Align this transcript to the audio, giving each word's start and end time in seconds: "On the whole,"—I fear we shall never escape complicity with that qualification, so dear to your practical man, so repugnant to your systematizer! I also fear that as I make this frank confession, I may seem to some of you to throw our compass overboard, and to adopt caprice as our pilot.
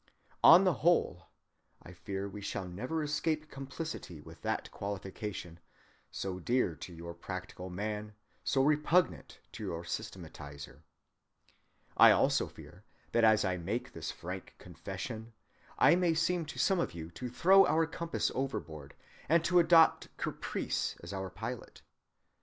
"On 0.43 0.63
the 0.63 0.73
whole,"—I 0.81 1.93
fear 1.93 2.27
we 2.27 2.41
shall 2.41 2.65
never 2.67 3.03
escape 3.03 3.51
complicity 3.51 4.19
with 4.19 4.41
that 4.41 4.71
qualification, 4.71 5.59
so 6.09 6.39
dear 6.39 6.73
to 6.77 6.91
your 6.91 7.13
practical 7.13 7.69
man, 7.69 8.15
so 8.43 8.63
repugnant 8.63 9.41
to 9.51 9.63
your 9.63 9.83
systematizer! 9.83 10.81
I 11.95 12.09
also 12.09 12.47
fear 12.47 12.83
that 13.11 13.23
as 13.23 13.45
I 13.45 13.57
make 13.57 13.93
this 13.93 14.09
frank 14.11 14.55
confession, 14.57 15.33
I 15.77 15.93
may 15.93 16.15
seem 16.15 16.47
to 16.47 16.57
some 16.57 16.79
of 16.79 16.95
you 16.95 17.11
to 17.11 17.29
throw 17.29 17.67
our 17.67 17.85
compass 17.85 18.31
overboard, 18.33 18.95
and 19.29 19.45
to 19.45 19.59
adopt 19.59 20.07
caprice 20.17 20.95
as 21.03 21.13
our 21.13 21.29
pilot. 21.29 21.83